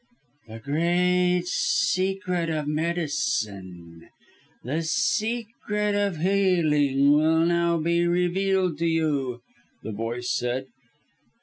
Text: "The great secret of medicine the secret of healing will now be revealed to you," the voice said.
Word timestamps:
"The 0.47 0.57
great 0.57 1.45
secret 1.45 2.49
of 2.49 2.67
medicine 2.67 4.09
the 4.63 4.81
secret 4.81 5.93
of 5.93 6.17
healing 6.17 7.11
will 7.11 7.45
now 7.45 7.77
be 7.77 8.07
revealed 8.07 8.79
to 8.79 8.87
you," 8.87 9.43
the 9.83 9.91
voice 9.91 10.31
said. 10.35 10.65